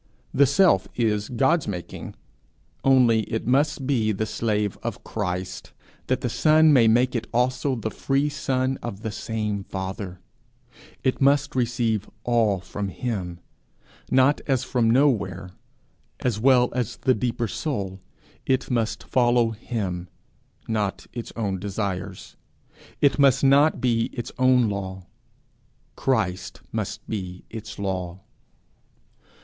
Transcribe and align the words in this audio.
The 0.33 0.47
Self 0.47 0.87
is 0.95 1.29
God's 1.29 1.67
making 1.67 2.15
only 2.83 3.19
it 3.31 3.45
must 3.45 3.85
be 3.85 4.11
the 4.11 4.25
'slave 4.25 4.75
of 4.81 5.03
Christ,' 5.03 5.73
that 6.07 6.21
the 6.21 6.27
Son 6.27 6.73
may 6.73 6.87
make 6.87 7.13
it 7.15 7.27
also 7.31 7.75
the 7.75 7.91
free 7.91 8.27
son 8.27 8.79
of 8.81 9.01
the 9.01 9.11
same 9.11 9.63
Father; 9.63 10.19
it 11.03 11.21
must 11.21 11.55
receive 11.55 12.09
all 12.23 12.61
from 12.61 12.87
him 12.87 13.41
not 14.09 14.41
as 14.47 14.63
from 14.63 14.89
nowhere; 14.89 15.51
as 16.21 16.39
well 16.39 16.69
as 16.73 16.97
the 16.97 17.13
deeper 17.13 17.47
soul, 17.47 18.01
it 18.43 18.71
must 18.71 19.03
follow 19.03 19.51
him, 19.51 20.09
not 20.67 21.05
its 21.13 21.31
own 21.35 21.59
desires. 21.59 22.37
It 23.01 23.19
must 23.19 23.43
not 23.43 23.79
be 23.79 24.05
its 24.13 24.31
own 24.39 24.67
law; 24.67 25.05
Christ 25.95 26.59
must 26.71 27.07
be 27.07 27.43
its 27.51 27.77
law. 27.77 28.21